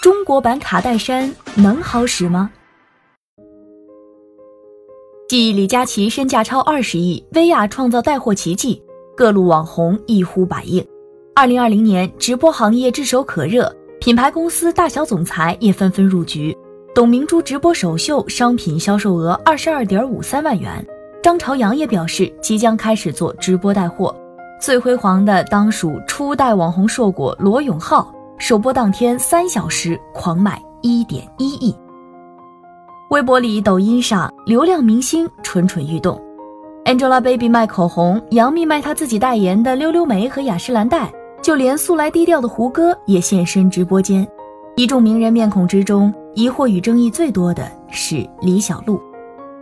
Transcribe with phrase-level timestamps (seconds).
[0.00, 2.50] 中国版卡戴珊能好使吗？
[5.28, 8.82] 继李佳琦身价超二十亿，薇娅创造带货奇迹，
[9.14, 10.82] 各路网红一呼百应。
[11.34, 16.56] 二零二零年，直播行业炙手可热，品牌公司大小总裁也纷纷入局。
[16.94, 20.82] 董明珠直播首秀商品销售额二十二点五三万元，
[21.22, 24.16] 张朝阳也表示即将开始做直播带货。
[24.62, 28.10] 最辉煌的当属初代网红硕果罗永浩。
[28.40, 31.76] 首播当天三小时狂卖一点一亿。
[33.10, 36.18] 微博里、抖音上，流量明星蠢蠢欲动。
[36.86, 44.26] Angelababy 卖口红，杨幂卖她自己代言的溜溜梅和雅诗兰黛，就连素来低调的胡歌也现身直播间。
[44.74, 48.98] 一众名人面孔之中，疑惑与争议最多的是李小璐。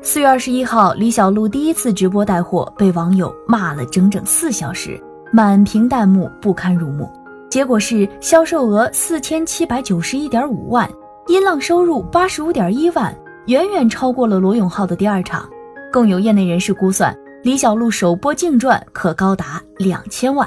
[0.00, 7.10] 四月二十一号，李小璐第一次直播带货，被网友骂了整整四小时，满屏弹幕不堪入目。
[7.50, 10.88] 结果是销售额四千七百九十一点五万，
[11.28, 13.14] 音浪收入八十五点一万，
[13.46, 15.48] 远远超过了罗永浩的第二场。
[15.90, 20.46] 更有业内人士估算，李小璐首播净赚可高达两千万。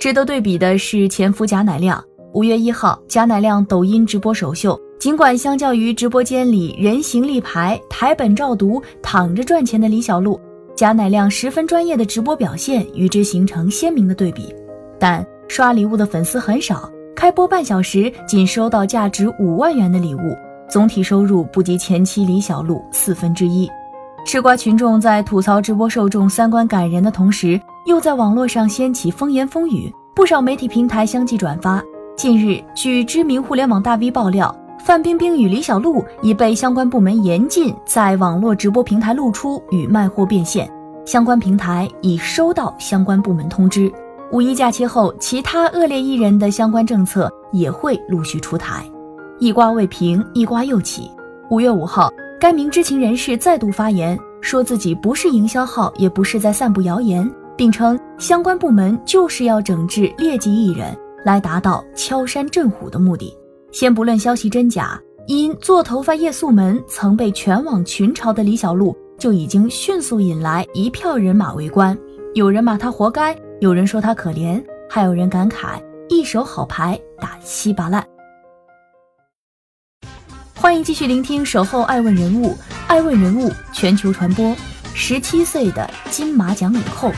[0.00, 2.02] 值得对比的是前夫贾乃亮。
[2.32, 10.38] 五月一号，贾乃亮抖音直播首秀，尽管相较于直播间里人形立牌、台本照读、躺着赚钱的李小璐，
[10.74, 14.52] 贾乃亮十分专业的直播表现与之形成鲜明的对比，
[14.98, 15.24] 但。
[15.48, 20.36] 刷礼物的粉丝很少，开播半小时仅收到价值五万元的礼物，
[20.68, 23.68] 总体收入不及前妻李小璐四分之一。
[24.24, 31.80] 吃瓜群众在吐槽直播受众三观感人的同时，又在网络上掀起风言风语，不少媒体平台相继转发。
[32.16, 34.52] 近日，据知名互联网大 V 爆料，
[34.84, 40.68] 范冰冰与李小璐已被相关部门严禁在网络直播平台露出与卖货变现，
[41.04, 43.92] 相关平台已收到相关部门通知。
[44.32, 48.84] 五一假期后，其他恶劣艺人的相关政策也会陆续出台。
[49.38, 51.08] 一瓜未平，一瓜又起。
[51.48, 63.32] 五月五号，该名知情人士再度发言，说自己不是营销号，也不是在散布谣言，并称相关部门就是要整治劣迹艺人，来达到敲山震虎的目的。
[63.70, 71.96] 先不论消息真假，因做头发夜宿门曾被全网群嘲的李小璐，就已经迅速引来一票人马围观。
[72.34, 73.36] 有人骂他活该。
[73.58, 78.06] 有人说他可怜，还有人感慨一手好牌打稀巴烂。
[80.54, 82.50] 欢迎继续聆听《守候爱问人物》，
[82.86, 84.54] 爱问人物全球传播。
[84.92, 87.10] 十七岁的金马奖影后，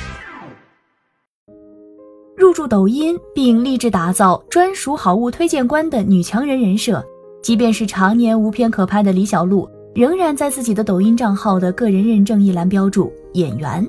[2.36, 7.04] 入驻抖音并立志打造专属好物推荐官的女强人人设。
[7.42, 13.84] 即便是常年无片可拍的李小璐，仍然在自己的抖音账号的个人认证一栏标注“演员”。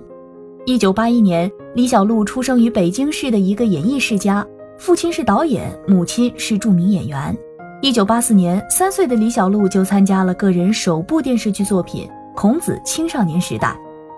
[0.65, 4.45] 一九八一年，李小璐出生于北京市的一个演艺世家，
[4.77, 7.35] 父亲是导演，母亲是著名演员。
[7.81, 12.05] 一九八四年，三岁的李小璐就参加了个人首部电视剧作品
[12.35, 13.67] 《孔子青少年时代》。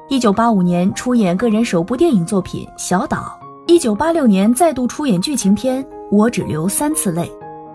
[0.09, 3.40] 一九八五年，出演个人首部电影作品《小岛》。
[3.72, 7.22] 一九八六年，再度出演剧情片《我只流三次泪》。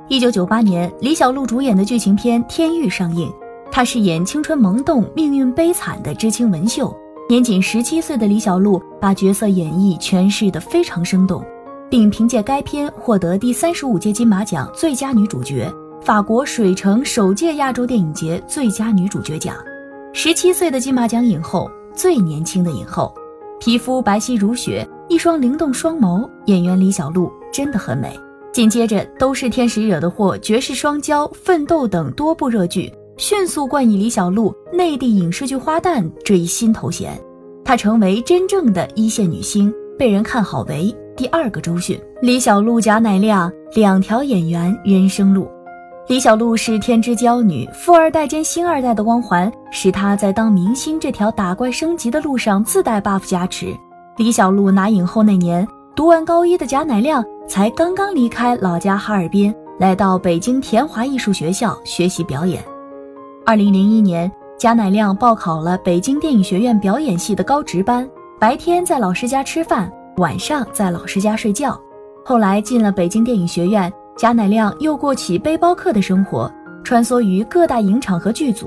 [0.09, 3.33] 一九九八年，李小璐主演的剧情片《天域》上映，
[3.71, 6.95] 她饰演青春萌动、命运悲惨的知青文秀。
[7.29, 11.45] 年仅十七岁的李小璐把角色演绎诠释得非常生动，
[11.91, 15.69] 并凭借该片获得第三十五届金马奖最佳女主角、
[16.01, 19.57] 法国水城首届亚洲电影节最佳女主角奖。
[20.13, 23.13] 十七岁的金马奖影后，最年轻的影后，
[23.59, 28.17] 皮肤白皙如雪，一双灵动双眸，演员李小璐真的很美。
[28.53, 32.91] 紧接着都是天使惹的祸、绝世双骄、奋斗等多部热剧。
[33.19, 37.19] 迅速冠以李小璐“内地影视剧花旦”这一新头衔，
[37.65, 41.99] 她成为真正的一线女星，被人看好为第二个周迅。
[42.21, 45.49] 李小璐、贾乃亮两条演员人生路。
[46.09, 53.75] 李小璐是天之骄女，富二代兼星二代的光环使她在当明星这条打怪升级的路上自带 buff 加持。
[54.19, 62.63] 李小璐拿影后那年，读完高一的贾乃亮才刚刚离开老家哈尔滨，来到北京田华艺术学校学习表演。
[63.47, 64.29] 二零零一年，
[64.59, 68.05] 贾乃亮报考了北京电影学院表演系的高职班，
[68.41, 71.81] 白天在老师家吃饭，晚上在老师家睡觉。
[72.25, 76.53] 后来进了北京电影学院，贾乃亮又过起背包客的生活，
[76.83, 78.67] 穿梭于各大影厂和剧组。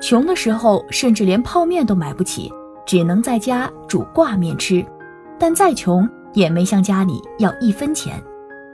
[0.00, 2.52] 穷的时候，甚至连泡面都买不起，
[2.86, 4.86] 只能在家煮挂面吃。
[5.40, 8.14] 但再穷，也没向家里要一分钱。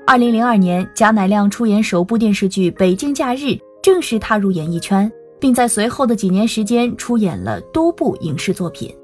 [0.06, 3.38] 二零零二年，贾乃亮出演首部电视剧《北京假日》，
[3.82, 8.94] 正式踏入演艺圈，并在随后的几年时间出演了多部影视作品。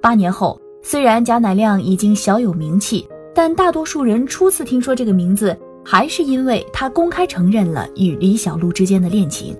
[0.00, 9.56] 八年后，虽然贾乃亮已经小有名气，但大多数人初次听说这个名字，还是因为他公开承认了与李小璐之间的恋情。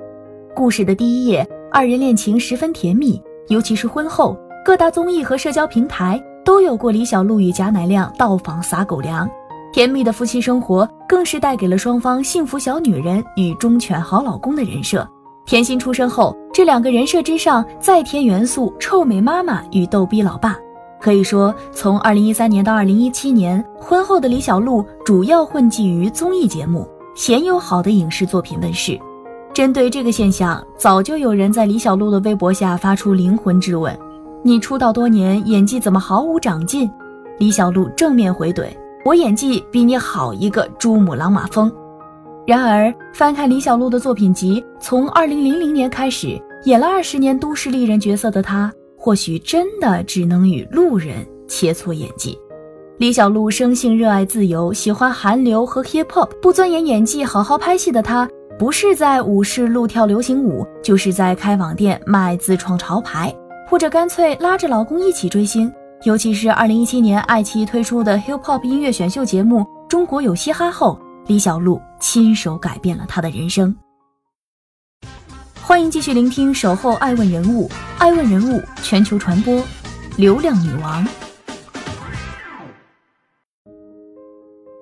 [0.54, 9.28] 故事的第一页，二人恋情十分甜蜜，尤其是婚后，各大综艺和社交平台都有过李小璐与贾乃亮到访撒狗粮。
[9.72, 15.06] 甜蜜的夫妻生活更是带给了双方幸福小女人与忠犬好老公的人设。
[15.46, 20.58] 甜心出生后，这两个人设之上再添元素臭美妈妈与逗逼老爸。
[21.00, 28.98] 可以说，从二零一三年到二零一七年，婚后的李小璐主要混迹于综艺节目，鲜有好的影视作品问世。
[29.54, 33.96] 针对这个现象，早就有人在李小璐的微博下发出灵魂质问
[34.42, 36.90] ：“你出道多年，演技怎么毫无长进？”
[37.38, 38.66] 李小璐正面回怼。
[39.04, 41.72] 我演技比你好一个珠穆朗玛峰。
[42.46, 52.38] 然而，翻看李小璐的作品集，从二零零零年开始演了二十年都市丽人角色的她，或许真的只能与路人切磋演技。
[52.98, 63.34] 李小璐生性热爱自由，喜欢韩流和 hip hop，不钻研演技，好好拍戏的她，不是在舞室录跳流行舞，就是在开网店卖自创潮牌，
[63.68, 65.70] 或者干脆拉着老公一起追星。
[66.04, 70.96] 尤其是二零一七年，爱奇艺推出的 Hip Hop 音乐选秀节目《中国有嘻哈》后，
[71.26, 73.74] 李小璐亲手改变了她的人生。
[75.60, 77.68] 欢迎继续聆听《守候爱问人物》，
[77.98, 79.60] 爱问人物全球传播，
[80.16, 81.04] 流量女王。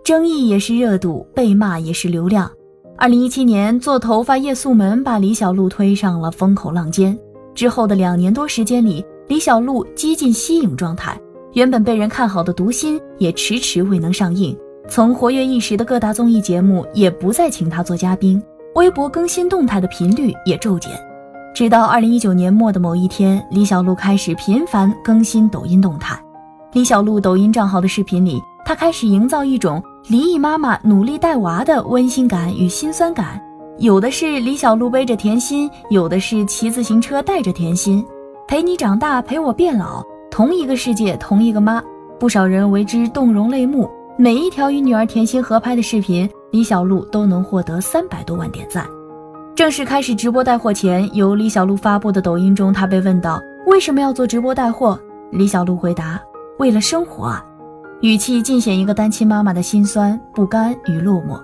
[0.04, 2.50] 争议也是热度，被骂也是流量。
[2.98, 7.18] 二零一七年，做头发夜宿门把李小璐推上了风口浪尖。
[7.54, 9.04] 之后的两年多时间里。
[9.26, 11.18] 李小璐几近息影状态，
[11.54, 14.54] 原本被人看好的《读心》也迟迟未能上映。
[14.86, 18.40] 曾活跃一时的各大综艺节目也不再请她做嘉宾，
[18.74, 20.92] 微博更新动态的频率也骤减。
[21.54, 26.18] 直到二零一九年末的某一天，李小璐开始频繁更新抖音动态。
[26.72, 33.40] 李小璐抖音账号的视频里，她开始营造一种离异妈妈努力带娃的温馨感与心酸感。
[33.78, 38.04] 有的是李小璐背着甜心，有的是骑自行车带着甜心。
[38.46, 41.82] 陪你长大，陪我变老，同一个世界，同一个妈，
[42.20, 43.88] 不少人为之动容泪目。
[44.16, 48.86] 每一条与女儿甜心合拍的视频，李小璐都能获得三百多万点赞。
[49.56, 54.96] 正式开始直播带货前，由李小璐发布的抖音中，她被问到为什么要做直播带货，
[55.32, 56.22] 李小璐回答：
[56.58, 57.44] 为了生活啊，
[58.02, 61.36] 语气尽显一个单亲妈妈的心酸、不甘与落寞。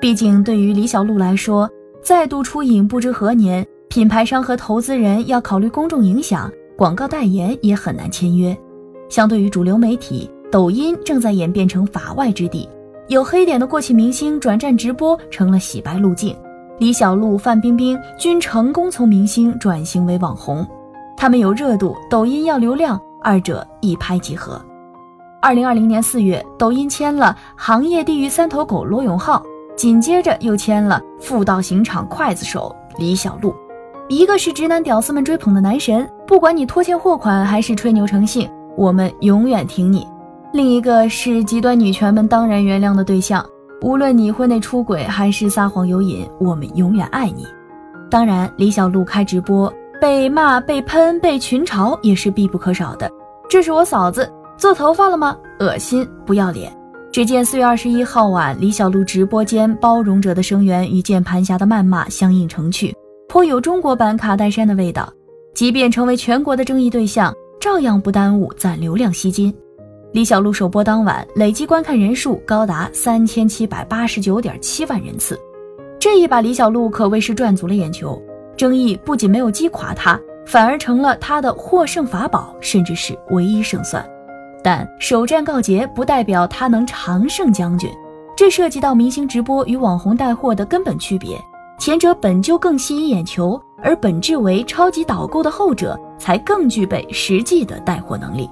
[0.00, 1.68] 毕竟对于李小璐来说，
[2.02, 3.66] 再度出影不知何年。
[3.90, 8.56] 品牌商和投资人要考虑公众影响，广告代言也很难签约。
[9.10, 12.68] 相对于主流媒体，抖音正在演变成法外之地，
[13.08, 16.32] 有黑点的过气明星转战直播成了洗白路径。
[16.78, 20.64] 李小璐、范冰冰均成功从明星转型为网红，
[21.16, 24.64] 他们有热度，抖音要流量，二者一拍即合。
[25.42, 29.42] 二零二零年四月，抖音签了行业地狱三头狗罗永浩，
[29.74, 33.52] 紧接着又签了妇道刑场刽子手李小璐。
[34.08, 40.06] 一个是直男屌丝们追捧的男神，不管你拖欠货款还是吹牛成性，我们永远挺你；
[40.54, 43.44] 另一个是极端女权们当然原谅的对象，
[43.82, 47.44] 无论你婚内出轨还是撒谎有瘾，我们永远爱你。
[48.08, 53.10] 当然，李小璐开直播被骂、被喷、被群嘲也是必不可少的。
[53.48, 55.36] 这是我嫂子做头发了吗？
[55.58, 56.72] 恶心，不要脸！
[57.10, 62.94] 只见四月二十一号晚，李小璐直播间，包容者的声援与键盘侠的谩骂相映成趣。
[63.28, 65.12] 颇有中国版卡戴珊的味道，
[65.52, 69.52] 即便成为全国的争议对象，照样不耽误攒流量吸金。
[70.14, 75.36] 李小璐首播当晚累计观看人数高达三千七百八十九点七万人次，
[75.98, 78.16] 这一把李小璐可谓是赚足了眼球。
[78.56, 80.16] 争议不仅没有击垮她，
[80.46, 84.08] 反而成了她的获胜法宝，甚至是唯一胜算。
[84.62, 87.90] 但首战告捷不代表她能常胜将军，
[88.36, 91.36] 这涉及到明星直播与网红带货的根本区别。
[91.76, 98.48] 前者本就更吸引眼球，而本质为超级导购的后者才更具备实际的带货能力。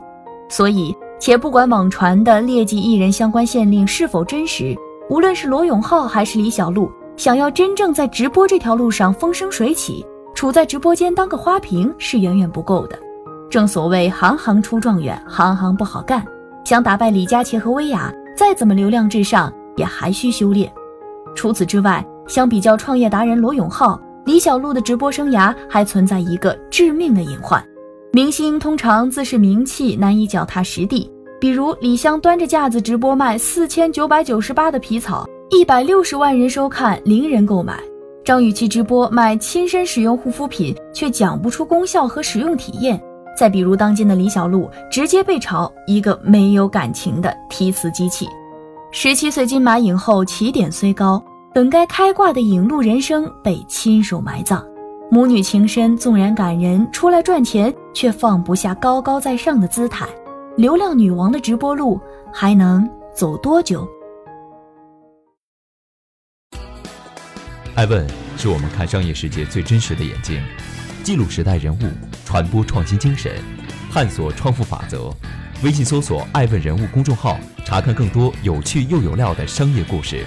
[0.49, 4.77] 所以，且不管网传的劣迹艺人相关限令是否真实，
[5.09, 12.99] 无论是罗永浩还是李小璐，想要真正在直播这条路上风生水起，处在直播间当个花瓶是远远不够的。
[13.49, 16.27] 正所谓行行出状元，行行不好干。
[16.65, 20.69] 想打败李佳琦和薇娅，再怎么流量至上，也还需修炼。
[21.37, 27.65] 除此之外，相比较创业达人罗永浩、李小璐的直播生涯，还存在一个致命的隐患：
[28.15, 31.11] 明星通常自恃名气，难以脚踏实地。
[31.41, 37.73] 比如李湘端着架子直播卖四千九百九十八的皮草，一百六十万人收看，零人购买；
[38.23, 43.03] 张雨绮直播卖亲身使用护肤品，却讲不出功效和使用体验。
[43.35, 48.29] 再比如当今的李小璐，直接被炒一个没有感情的提词机器。
[48.91, 51.21] 十七岁金马影后起点虽高，
[51.55, 54.63] 本该开挂的影路人生被亲手埋葬。
[55.15, 60.09] 母女情深纵然感人，出来赚钱却放不下高高在上的姿态。
[60.57, 62.01] 流量女王的直播路
[62.33, 63.87] 还能走多久？
[67.75, 70.43] 爱问是我们看商业世界最真实的眼睛，
[71.05, 71.83] 记录时代人物，
[72.25, 73.31] 传播创新精神，
[73.93, 75.15] 探索创富法则。
[75.63, 80.25] 微信搜索“爱问人物”公众号，查看更多有趣又有料的商业故事。